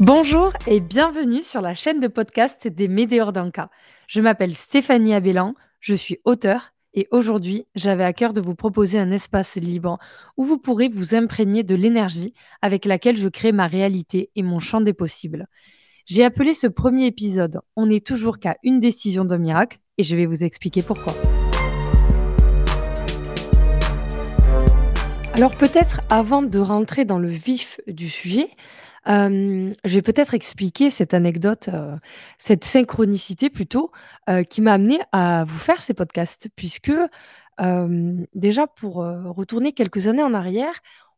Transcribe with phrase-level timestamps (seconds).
[0.00, 3.70] Bonjour et bienvenue sur la chaîne de podcast des Médéors d'Anka.
[4.08, 8.98] Je m'appelle Stéphanie Abellan, je suis auteur et aujourd'hui j'avais à cœur de vous proposer
[8.98, 9.98] un espace libre
[10.36, 14.58] où vous pourrez vous imprégner de l'énergie avec laquelle je crée ma réalité et mon
[14.58, 15.46] champ des possibles.
[16.06, 20.16] J'ai appelé ce premier épisode On n'est toujours qu'à une décision de miracle et je
[20.16, 21.14] vais vous expliquer pourquoi.
[25.34, 28.50] Alors peut-être avant de rentrer dans le vif du sujet,
[29.06, 31.98] je vais peut-être expliquer cette anecdote, heu,
[32.38, 33.92] cette synchronicité plutôt,
[34.28, 36.48] heu, qui m'a amené à vous faire ces podcasts.
[36.56, 36.92] Puisque,
[38.34, 40.74] déjà pour, retourner quelques années en arrière,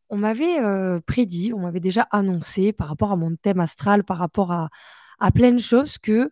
[0.09, 0.57] on m'avait,
[1.05, 4.69] prédit, on m'avait déjà annoncé par rapport à mon thème astral, par rapport à
[5.19, 6.29] à plein de choses qu'il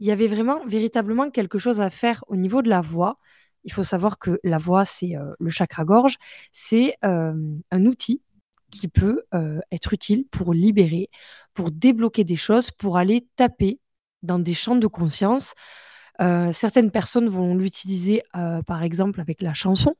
[0.00, 3.16] y avait vraiment véritablement quelque chose à faire au niveau de la voix.
[3.64, 6.16] Il faut savoir que la voix, c'est, le chakra gorge,
[6.52, 8.22] c'est, un outil
[8.70, 11.10] qui peut euh, être utile pour libérer,
[11.54, 13.80] pour débloquer des choses, pour aller taper
[14.22, 15.54] dans des champs de conscience.
[16.20, 19.94] Euh, certaines personnes vont l'utiliser, euh, par exemple, avec la chanson,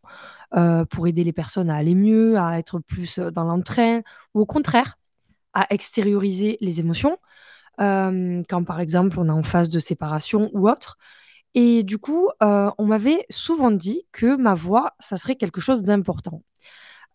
[0.90, 4.00] pour aider les personnes à aller mieux, à être plus dans l'entrain,
[4.34, 4.96] ou au contraire,
[5.52, 7.18] à extérioriser les émotions,
[7.78, 10.98] quand par exemple on est en phase de séparation ou autre.
[11.54, 16.42] Et du coup, on m'avait souvent dit que ma voix, ça serait quelque chose d'important.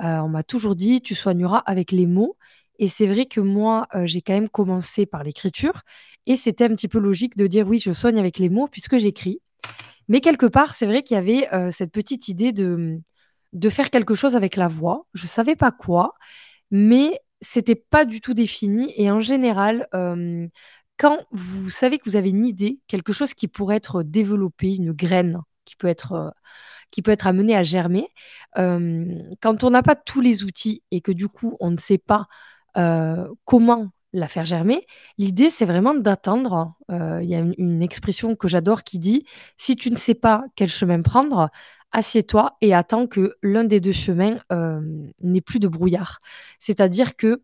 [0.04, 2.38] Euh, on m'a toujours dit: «Tu soigneras avec les mots»
[2.78, 5.82] et c'est vrai que moi, heu, j'ai quand même commencé par l'écriture
[6.26, 8.98] et c'était un petit peu logique de dire: «Oui, je soigne avec les mots puisque
[8.98, 9.40] j'écris».
[10.08, 13.00] Mais quelque part, c'est vrai qu'il y avait, heu, cette petite idée de,
[13.54, 15.06] de faire quelque chose avec la voix.
[15.14, 16.14] Je savais pas quoi,
[16.72, 19.88] mais c'était pas du tout défini et en général,
[20.98, 24.92] quand vous savez que vous avez une idée, quelque chose qui pourrait être développé, une
[24.94, 26.34] graine qui peut être,
[26.96, 28.08] qui peut être amené à germer.
[28.56, 32.28] quand on n'a pas tous les outils et que du coup, on ne sait pas
[33.44, 36.74] comment la faire germer, l'idée, c'est vraiment d'attendre.
[36.90, 39.26] Il y a une, expression que j'adore qui dit,
[39.58, 41.50] si tu ne sais pas quel chemin prendre,
[41.92, 44.38] assieds-toi et attends que l'un des deux chemins
[45.20, 46.22] n'ait plus de brouillard.
[46.60, 47.44] C'est-à-dire que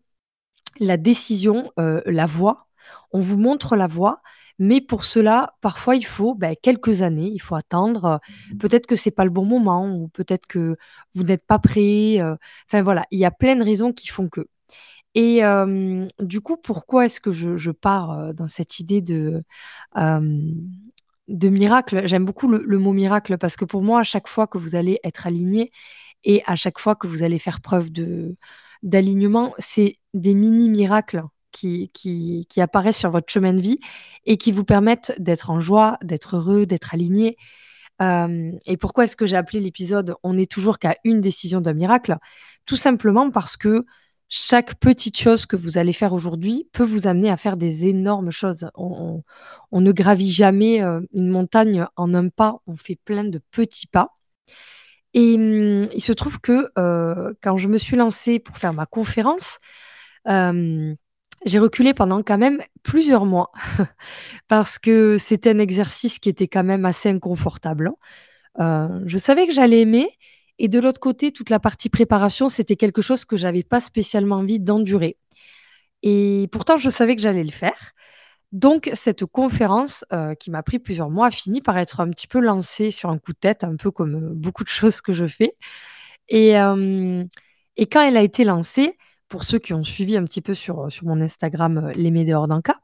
[0.80, 2.68] la décision, la voie,
[3.12, 4.22] on vous montre la voie,
[4.62, 8.20] mais pour cela, parfois, il faut, bah, quelques années, il faut attendre,
[8.52, 10.76] mmh peut-être que c'est pas le bon moment ou peut-être que
[11.14, 12.20] vous n'êtes pas prêt,
[12.68, 14.46] enfin voilà, il y a plein de raisons qui font que.
[15.14, 15.42] Et
[16.20, 19.42] du coup, pourquoi est-ce que je pars, dans cette idée de,
[19.96, 22.06] de miracle?
[22.06, 25.00] J'aime beaucoup le mot miracle parce que pour moi, à chaque fois que vous allez
[25.04, 25.72] être aligné
[26.24, 28.36] et à chaque fois que vous allez faire preuve de
[28.82, 31.22] d'alignement, c'est des mini miracles
[31.52, 33.78] qui, qui, apparaissent sur votre chemin de vie
[34.24, 37.36] et qui vous permettent d'être en joie, d'être heureux, d'être aligné.
[38.00, 41.74] Euh, et pourquoi est-ce que j'ai appelé l'épisode On n'est toujours qu'à une décision d'un
[41.74, 42.16] miracle?
[42.66, 43.84] Tout simplement parce que
[44.28, 48.30] chaque petite chose que vous allez faire aujourd'hui peut vous amener à faire des énormes
[48.30, 48.70] choses.
[48.74, 49.22] On,
[49.72, 54.16] ne gravit jamais euh, une montagne en un pas, on fait plein de petits pas.
[55.14, 58.86] Et hum, il se trouve que euh, quand je me suis lancée pour faire ma
[58.86, 59.58] conférence,
[61.44, 63.52] j'ai reculé pendant quand même plusieurs mois
[64.48, 67.92] parce que c'était un exercice qui était quand même assez inconfortable,
[68.58, 68.88] hein.
[68.98, 70.08] euh, je savais que j'allais aimer
[70.58, 74.36] et de l'autre côté, toute la partie préparation, c'était quelque chose que j'avais pas spécialement
[74.36, 75.16] envie d'endurer
[76.02, 77.92] et pourtant je savais que j'allais le faire.
[78.52, 82.26] Donc cette conférence, euh, qui m'a pris plusieurs mois, a fini par être un petit
[82.26, 85.12] peu lancée sur un coup de tête, un peu comme, euh, beaucoup de choses que
[85.12, 85.56] je fais
[86.28, 86.56] et
[87.76, 88.96] et quand elle a été lancée,
[89.32, 92.10] pour ceux qui ont suivi un petit peu sur, euh, sur mon Instagram, euh, Les
[92.10, 92.78] Médéors d'Anka,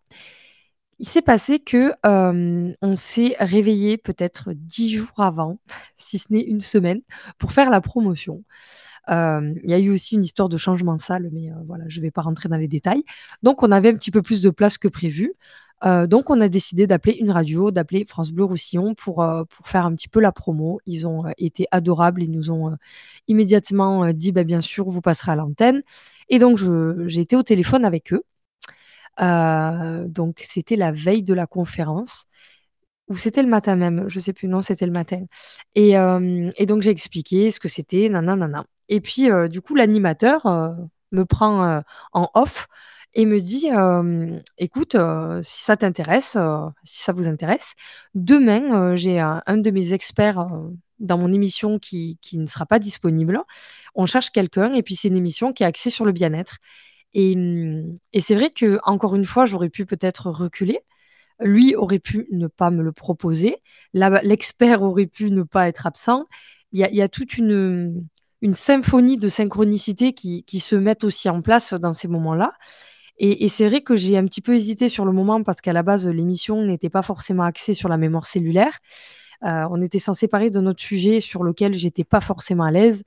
[0.99, 5.61] il s'est passé que, on s'est réveillé peut-être dix jours avant,
[5.99, 7.03] si ce n'est une semaine,
[7.37, 8.45] pour faire la promotion.
[9.09, 12.05] il y a eu aussi une histoire de changement de salle, mais voilà, je ne
[12.05, 13.05] vais pas rentrer dans les détails.
[13.43, 15.35] Donc on avait un petit peu plus de place que prévu.
[15.85, 19.17] Donc on a décidé d'appeler une radio, d'appeler France Bleu Roussillon pour,
[19.49, 20.81] pour faire un petit peu la promo.
[20.87, 22.77] Ils ont, été adorables, ils nous ont,
[23.29, 25.83] immédiatement, dit: «Bah, bien sûr, vous passerez à l'antenne»
[26.29, 26.59] et donc
[27.07, 28.23] j'ai été au téléphone avec eux.
[30.09, 32.25] donc c'était la veille de la conférence.
[33.09, 35.25] Ou c'était le matin même, je sais plus, non, c'était le matin.
[35.75, 38.65] Et et donc j'ai expliqué ce que c'était, nanana.
[38.89, 40.47] Et puis, du coup, l'animateur,
[41.13, 41.83] me prend,
[42.13, 42.69] en off
[43.15, 43.69] et me dit,
[44.59, 44.97] «Écoute,
[45.43, 46.37] si ça t'intéresse,
[46.85, 47.73] si ça vous intéresse,
[48.15, 50.47] demain, j'ai un de mes experts,
[50.99, 53.41] dans mon émission qui qui ne sera pas disponible.
[53.95, 56.59] On cherche quelqu'un et puis c'est une émission qui est axée sur le bien-être»
[57.15, 60.81] et mmh et c'est vrai que encore une fois, j'aurais pu peut-être reculer.
[61.41, 63.57] Lui aurait pu ne pas me le proposer.
[63.95, 66.27] l'expert aurait pu ne pas être absent.
[66.73, 68.03] Il y a il y a toute une,
[68.43, 72.55] une symphonie de synchronicité qui qui se mettent aussi en place dans ces moments-là
[73.21, 75.83] Et, c'est vrai que j'ai un petit peu hésité sur le moment parce qu'à la
[75.83, 78.79] base, l'émission n'était pas forcément axée sur la mémoire cellulaire.
[79.45, 83.03] Euh, on était censé parler de notre sujet sur lequel j'étais pas forcément à l'aise.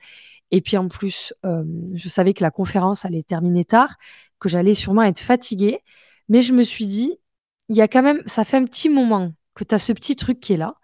[0.51, 1.63] Et puis en plus, euh,
[1.93, 3.95] je savais que la conférence allait terminer tard,
[4.39, 5.79] que j'allais sûrement être fatiguée.
[6.27, 7.17] Mais je me suis dit,
[7.69, 10.17] il y a quand même, ça fait un petit moment que tu as ce petit
[10.17, 10.75] truc qui est là.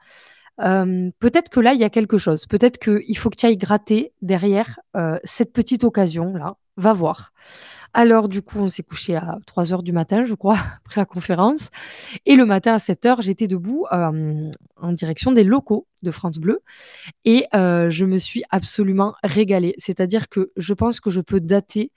[0.62, 2.46] Euh, peut-être que là, il y a quelque chose.
[2.46, 4.80] Peut-être qu'il faut que tu ailles gratter derrière
[5.26, 6.56] cette petite occasion-là.
[6.78, 7.34] Va voir.
[8.00, 10.56] Alors, du coup, on s'est couché à 3 heures du matin, je crois,
[10.86, 11.72] après la conférence.
[12.28, 16.38] Et le matin à 7 heures, j'étais debout euh, en direction des locaux de France
[16.38, 16.60] Bleu.
[17.26, 19.74] Et euh, je me suis absolument régalée.
[19.80, 21.92] C'est-à-dire que je pense que je peux dater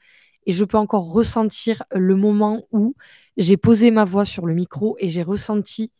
[0.46, 2.94] et je peux encore ressentir le moment où
[3.36, 5.92] j'ai posé ma voix sur le micro et j'ai ressenti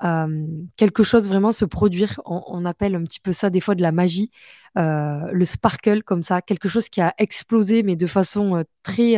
[0.00, 2.20] quelque chose vraiment se produire.
[2.26, 4.30] On, appelle un petit peu ça des fois de la magie,
[4.76, 9.16] le sparkle comme ça, quelque chose qui a explosé mais de façon très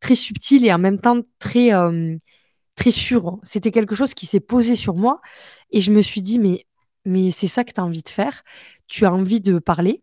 [0.00, 1.70] très subtile et en même temps très
[2.76, 3.38] très sûre.
[3.42, 5.20] C'était quelque chose qui s'est posé sur moi
[5.70, 6.66] et je me suis dit mais
[7.04, 8.42] mais c'est ça que tu as envie de faire.
[8.86, 10.02] Tu as envie de parler,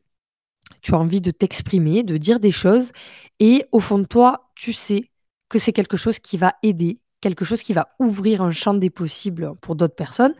[0.81, 2.91] tu as envie de t'exprimer, de dire des choses
[3.39, 5.11] et au fond de toi, tu sais
[5.49, 8.89] que c'est quelque chose qui va aider, quelque chose qui va ouvrir un champ des
[8.89, 10.35] possibles pour d'autres personnes.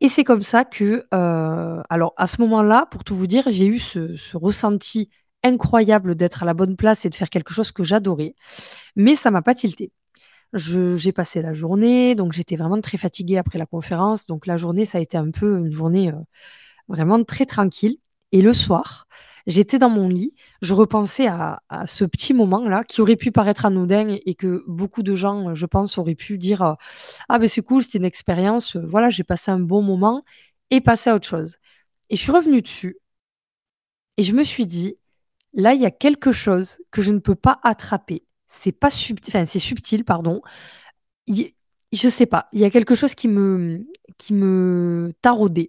[0.00, 3.66] Et c'est comme ça que, euh, alors à ce moment-là, pour tout vous dire, j'ai
[3.66, 5.10] eu ce, ressenti
[5.44, 8.34] incroyable d'être à la bonne place et de faire quelque chose que j'adorais,
[8.96, 9.92] mais ça m'a pas tilté.
[10.54, 14.26] J'ai passé la journée, donc j'étais vraiment très fatiguée après la conférence.
[14.26, 16.16] Donc la journée, ça a été un peu une journée euh,
[16.88, 17.98] vraiment très tranquille.
[18.32, 19.06] Et le soir,
[19.46, 24.16] J'étais dans mon lit, je repensais à, ce petit moment-là qui aurait pu paraître anodin
[24.24, 26.74] et que beaucoup de gens, je pense, auraient pu dire euh,
[27.28, 30.24] Ah, ben c'est cool, c'était une expérience, euh, voilà, j'ai passé un bon moment
[30.70, 31.56] et passé à autre chose.
[32.10, 32.98] Et je suis revenue dessus
[34.16, 34.96] et je me suis dit
[35.54, 38.24] Là, il y a quelque chose que je ne peux pas attraper.
[38.46, 40.42] C'est pas subtil, enfin, c'est subtil, pardon.
[41.28, 41.44] Je
[41.92, 43.82] je sais pas, il y a quelque chose qui me,
[44.18, 45.68] qui me taraudait.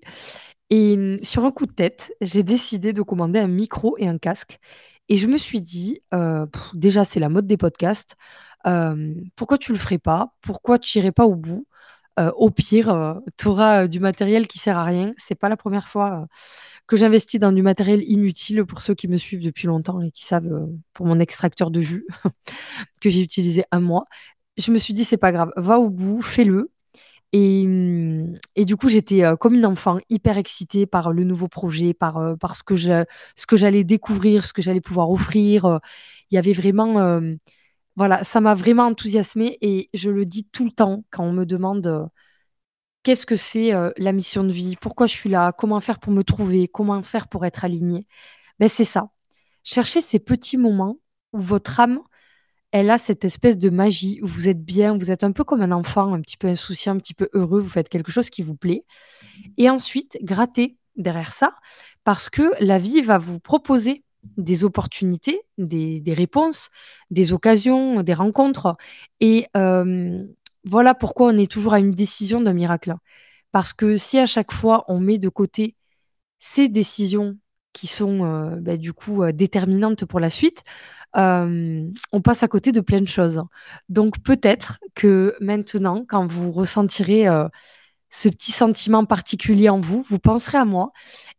[0.73, 4.17] Et mmh, sur un coup de tête, j'ai décidé de commander un micro et un
[4.17, 4.59] casque.
[5.09, 8.15] Et je me suis dit, euh, déjà, c'est la mode des podcasts.
[9.35, 10.33] pourquoi tu le ferais pas?
[10.41, 11.67] Pourquoi tu irais pas au bout?
[12.19, 15.13] Euh, Au pire, euh, tu auras du matériel qui sert à rien.
[15.17, 16.27] C'est pas la première fois
[16.87, 20.25] que j'investis dans du matériel inutile pour ceux qui me suivent depuis longtemps et qui
[20.25, 22.07] savent pour mon extracteur de jus
[23.01, 24.05] que j'ai utilisé un mois.
[24.57, 26.72] Je me suis dit, c'est pas grave, va au bout, fais-le.
[27.33, 32.37] Mmh, et, du coup, j'étais comme une enfant, hyper excitée par le nouveau projet, par,
[32.39, 32.75] par ce que
[33.55, 35.79] j'allais découvrir, ce que j'allais pouvoir offrir.
[36.31, 37.21] Il y avait vraiment,
[37.95, 41.45] voilà, ça m'a vraiment enthousiasmée et je le dis tout le temps quand on me
[41.45, 42.09] demande
[43.01, 46.23] qu'est-ce que c'est la mission de vie, pourquoi je suis là, comment faire pour me
[46.23, 48.07] trouver, comment faire pour être alignée.
[48.59, 49.09] Ben, c'est ça.
[49.63, 50.99] Cherchez ces petits moments
[51.33, 51.99] où votre âme
[52.73, 55.61] elle a cette espèce de magie où vous êtes bien, vous êtes un peu comme
[55.61, 58.41] un enfant, un petit peu insouciant, un petit peu heureux, vous faites quelque chose qui
[58.41, 58.83] vous plaît.
[59.57, 61.55] Et ensuite, grattez derrière ça,
[62.03, 64.03] parce que la vie va vous proposer
[64.37, 66.71] des opportunités, des, réponses,
[67.11, 68.75] des occasions, des rencontres.
[69.19, 70.25] Et euh,
[70.63, 72.95] voilà pourquoi on est toujours à une décision d'un miracle.
[73.51, 75.75] Parce que si à chaque fois on met de côté
[76.39, 77.37] ces décisions
[77.73, 80.63] qui sont euh, bah, du coup euh, déterminantes pour la suite,
[81.15, 83.43] on passe à côté de plein de choses.
[83.87, 87.27] Donc peut-être que maintenant, quand vous ressentirez
[88.09, 90.91] ce petit sentiment particulier en vous, vous penserez à moi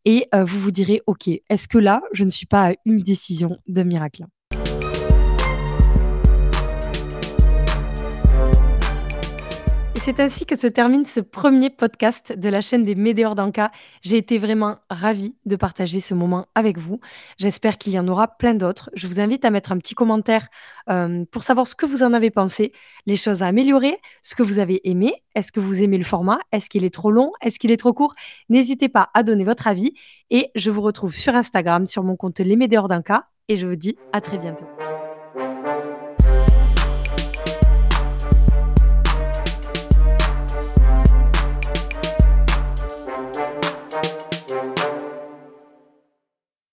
[0.04, 3.58] et vous vous direz, OK, est-ce que là, je ne suis pas à une décision
[3.66, 4.26] de miracle?
[10.04, 13.72] C'est ainsi que se termine ce premier podcast de la chaîne des Médéors d'Anka.
[14.02, 17.00] J'ai été vraiment ravie de partager ce moment avec vous.
[17.38, 18.90] J'espère qu'il y en aura plein d'autres.
[18.92, 20.48] Je vous invite à mettre un petit commentaire
[20.90, 22.72] euh, pour savoir ce que vous en avez pensé,
[23.06, 25.14] les choses à améliorer, ce que vous avez aimé.
[25.34, 26.38] Est-ce que vous aimez le format?
[26.52, 27.32] Est-ce qu'il est trop long?
[27.40, 28.14] Est-ce qu'il est trop court?
[28.50, 29.94] N'hésitez pas à donner votre avis
[30.28, 33.76] et je vous retrouve sur Instagram, sur mon compte Les Médéors d'Anka et je vous
[33.76, 34.66] dis à très bientôt.